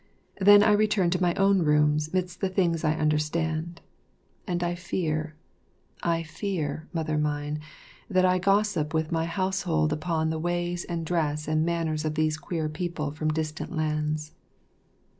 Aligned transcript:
Then 0.39 0.63
I 0.63 0.71
return 0.71 1.11
to 1.11 1.21
my 1.21 1.35
own 1.35 1.61
rooms 1.61 2.11
midst 2.11 2.41
the 2.41 2.49
things 2.49 2.83
I 2.83 2.95
understand; 2.95 3.81
and 4.47 4.63
I 4.63 4.73
fear, 4.73 5.35
I 6.01 6.23
fear, 6.23 6.87
Mother 6.91 7.19
mine, 7.19 7.59
that 8.09 8.25
I 8.25 8.39
gossip 8.39 8.95
with 8.95 9.11
my 9.11 9.25
household 9.25 9.93
upon 9.93 10.31
the 10.31 10.39
ways 10.39 10.85
and 10.85 11.05
dress 11.05 11.47
and 11.47 11.63
manners 11.63 12.03
of 12.03 12.15
these 12.15 12.37
queer 12.39 12.67
people 12.67 13.11
from 13.11 13.29
distant 13.29 13.77
lands. 13.77 14.33